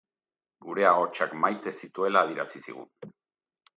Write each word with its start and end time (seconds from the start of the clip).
Gure 0.67 0.87
ahotsak 0.93 1.35
maite 1.43 1.75
zituela 1.83 2.25
adierazi 2.27 2.63
zigun. 2.69 2.93